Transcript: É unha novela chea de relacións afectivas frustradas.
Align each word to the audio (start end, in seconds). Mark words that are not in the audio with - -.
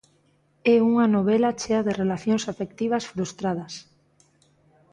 É 0.75 0.77
unha 0.89 1.05
novela 1.15 1.55
chea 1.61 1.81
de 1.87 1.97
relacións 2.01 2.43
afectivas 2.51 3.03
frustradas. 3.11 3.73